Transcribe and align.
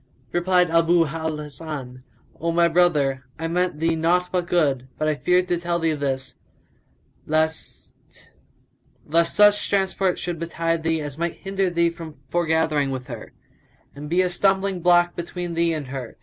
Replied 0.31 0.71
Abu 0.71 1.05
al 1.05 1.37
Hasan, 1.37 2.03
"O 2.39 2.51
my 2.51 2.67
brother, 2.67 3.23
I 3.37 3.47
meant 3.47 3.79
thee 3.79 3.95
naught 3.95 4.29
but 4.31 4.47
good; 4.47 4.87
but 4.97 5.07
I 5.07 5.13
feared 5.13 5.47
to 5.49 5.59
tell 5.59 5.77
thee 5.77 5.93
this, 5.93 6.33
lest 7.27 7.93
such 9.23 9.69
transport 9.69 10.17
should 10.17 10.39
betide 10.39 10.81
thee 10.81 11.01
as 11.01 11.19
might 11.19 11.35
hinder 11.35 11.69
thee 11.69 11.91
from 11.91 12.17
foregathering 12.31 12.89
with 12.89 13.05
her, 13.05 13.31
and 13.93 14.09
be 14.09 14.21
a 14.23 14.29
stumbling 14.29 14.81
block 14.81 15.15
between 15.15 15.53
thee 15.53 15.71
and 15.71 15.85
her. 15.89 16.17